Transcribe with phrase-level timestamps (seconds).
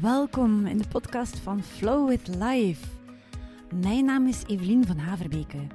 [0.00, 2.86] Welkom in de podcast van Flow with Life.
[3.74, 5.66] Mijn naam is Evelien van Haverbeke,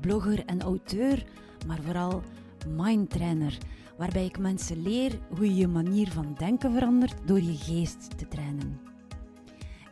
[0.00, 1.24] blogger en auteur,
[1.66, 2.22] maar vooral
[2.68, 3.58] mindtrainer,
[3.98, 8.28] waarbij ik mensen leer hoe je je manier van denken verandert door je geest te
[8.28, 8.80] trainen.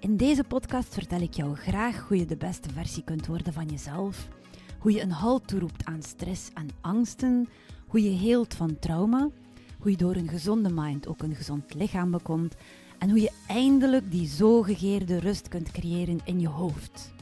[0.00, 3.66] In deze podcast vertel ik jou graag hoe je de beste versie kunt worden van
[3.66, 4.28] jezelf,
[4.78, 7.48] hoe je een halt toeroept aan stress en angsten,
[7.86, 9.28] hoe je heelt van trauma,
[9.78, 12.54] hoe je door een gezonde mind ook een gezond lichaam bekomt
[12.98, 17.13] en hoe je eindelijk die zo gegeerde rust kunt creëren in je hoofd.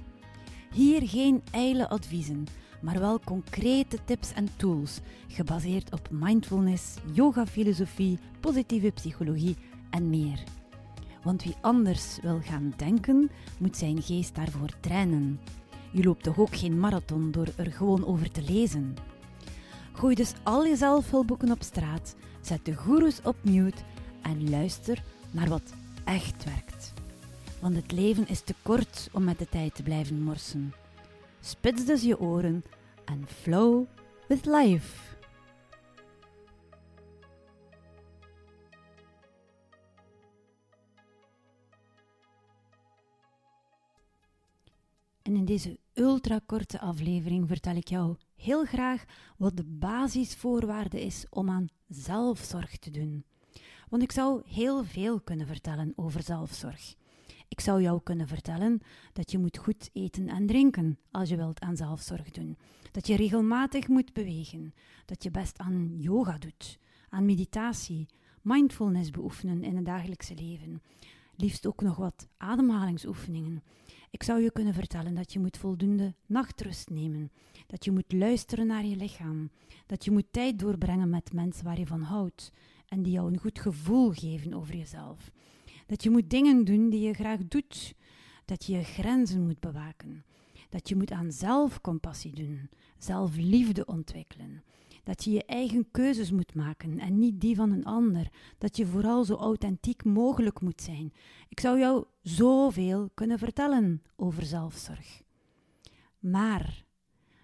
[0.72, 2.46] Hier geen ijle adviezen,
[2.80, 9.56] maar wel concrete tips en tools gebaseerd op mindfulness, yoga-filosofie, positieve psychologie
[9.90, 10.42] en meer.
[11.22, 15.40] Want wie anders wil gaan denken, moet zijn geest daarvoor trainen.
[15.90, 18.94] Je loopt toch ook geen marathon door er gewoon over te lezen.
[19.92, 23.82] Gooi dus al je zelfhulpboeken op straat, zet de goeroes op mute
[24.22, 27.01] en luister naar wat echt werkt.
[27.62, 30.74] Want het leven is te kort om met de tijd te blijven morsen.
[31.40, 32.64] Spits dus je oren
[33.04, 33.84] en flow
[34.28, 35.16] with life.
[45.22, 49.04] En in deze ultrakorte aflevering vertel ik jou heel graag
[49.36, 53.24] wat de basisvoorwaarde is om aan zelfzorg te doen.
[53.88, 57.00] Want ik zou heel veel kunnen vertellen over zelfzorg.
[57.52, 58.80] Ik zou jou kunnen vertellen
[59.12, 62.56] dat je moet goed eten en drinken als je wilt aan zelfzorg doen.
[62.90, 64.74] Dat je regelmatig moet bewegen.
[65.04, 66.78] Dat je best aan yoga doet,
[67.08, 68.06] aan meditatie,
[68.42, 70.82] mindfulness beoefenen in het dagelijkse leven.
[71.36, 73.62] Liefst ook nog wat ademhalingsoefeningen.
[74.10, 77.32] Ik zou je kunnen vertellen dat je moet voldoende nachtrust nemen.
[77.66, 79.50] Dat je moet luisteren naar je lichaam.
[79.86, 82.52] Dat je moet tijd doorbrengen met mensen waar je van houdt
[82.88, 85.30] en die jou een goed gevoel geven over jezelf.
[85.92, 87.94] Dat je moet dingen doen die je graag doet.
[88.44, 90.24] Dat je je grenzen moet bewaken.
[90.68, 94.62] Dat je moet aan zelfcompassie doen, zelfliefde ontwikkelen.
[95.04, 98.28] Dat je je eigen keuzes moet maken en niet die van een ander.
[98.58, 101.12] Dat je vooral zo authentiek mogelijk moet zijn.
[101.48, 105.22] Ik zou jou zoveel kunnen vertellen over zelfzorg.
[106.18, 106.84] Maar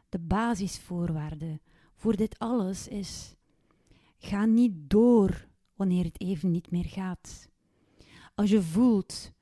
[0.09, 1.61] de basisvoorwaarde
[1.95, 3.35] voor dit alles is
[4.19, 7.49] Ga niet door wanneer het even niet meer gaat.
[8.39, 9.33] Als je voelt,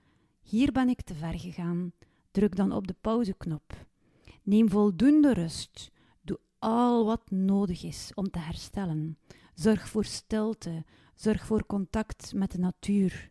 [0.42, 1.92] hier ben ik te ver gegaan,
[2.30, 3.86] druk dan op de pauzeknop.
[4.42, 5.90] Neem voldoende rust.
[6.20, 9.18] Doe al wat nodig is om te herstellen.
[9.54, 10.84] Zorg voor stilte.
[11.14, 13.30] Zorg voor contact met de natuur.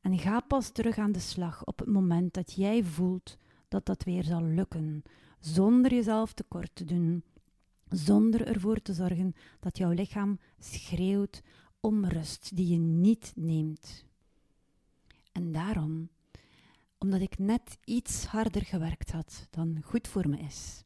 [0.00, 3.36] En ga pas terug aan de slag op het moment dat jij voelt
[3.68, 5.02] dat dat weer zal lukken,
[5.40, 7.24] zonder jezelf tekort te doen,
[7.88, 11.42] zonder ervoor te zorgen dat jouw lichaam schreeuwt
[11.80, 14.12] om rust die je niet neemt.
[15.34, 16.08] En daarom,
[16.98, 20.84] omdat ik net iets harder gewerkt had dan goed voor me is,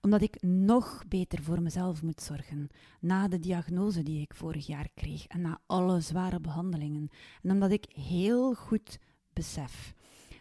[0.00, 2.68] omdat ik nog beter voor mezelf moet zorgen
[3.00, 7.08] na de diagnose die ik vorig jaar kreeg en na alle zware behandelingen,
[7.42, 8.98] en omdat ik heel goed
[9.32, 9.94] besef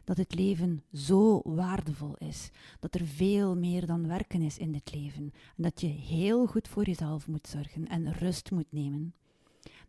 [0.04, 2.50] dat het leven zo waardevol is,
[2.80, 6.68] dat er veel meer dan werken is in dit leven en dat je heel goed
[6.68, 9.14] voor jezelf moet zorgen en rust moet nemen.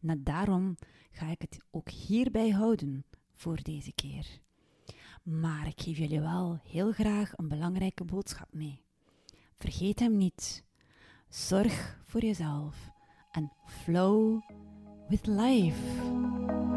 [0.01, 0.77] Net daarom
[1.11, 4.27] ga ik het ook hierbij houden voor deze keer.
[5.23, 8.83] Maar ik geef jullie wel heel graag een belangrijke boodschap mee.
[9.59, 10.65] Vergeet hem niet.
[11.29, 12.91] Zorg voor jezelf
[13.31, 14.41] en flow
[15.09, 16.74] with life.